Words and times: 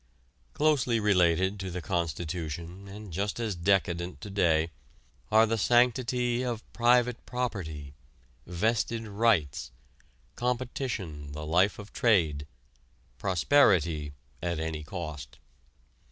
Closely 0.53 0.99
related 0.99 1.59
to 1.59 1.69
the 1.69 1.79
constitution 1.79 2.87
and 2.87 3.13
just 3.13 3.39
as 3.39 3.53
decadent 3.55 4.19
to 4.21 4.31
day 4.31 4.71
are 5.31 5.45
the 5.45 5.59
Sanctity 5.59 6.41
of 6.43 6.63
Private 6.73 7.23
Property, 7.27 7.93
Vested 8.47 9.05
Rights, 9.07 9.69
Competition 10.35 11.33
the 11.33 11.45
Life 11.45 11.77
of 11.77 11.93
Trade, 11.93 12.47
Prosperity 13.19 14.13
(at 14.41 14.59
any 14.59 14.83
cost). 14.83 15.37